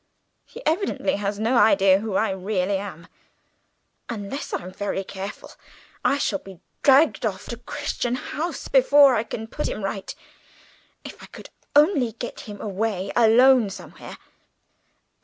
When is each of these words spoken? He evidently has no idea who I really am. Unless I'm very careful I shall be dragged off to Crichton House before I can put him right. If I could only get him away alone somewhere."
He 0.45 0.65
evidently 0.65 1.17
has 1.17 1.37
no 1.39 1.57
idea 1.57 1.99
who 1.99 2.15
I 2.15 2.31
really 2.31 2.77
am. 2.77 3.07
Unless 4.09 4.51
I'm 4.51 4.71
very 4.73 5.03
careful 5.03 5.51
I 6.03 6.17
shall 6.17 6.39
be 6.39 6.59
dragged 6.81 7.23
off 7.23 7.45
to 7.49 7.57
Crichton 7.57 8.15
House 8.15 8.67
before 8.67 9.13
I 9.13 9.21
can 9.23 9.45
put 9.45 9.67
him 9.69 9.83
right. 9.83 10.15
If 11.03 11.21
I 11.21 11.27
could 11.27 11.51
only 11.75 12.13
get 12.13 12.39
him 12.49 12.59
away 12.59 13.11
alone 13.15 13.69
somewhere." 13.69 14.17